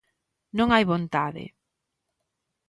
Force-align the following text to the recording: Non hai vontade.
Non 0.57 0.69
hai 0.71 0.83
vontade. 0.91 1.43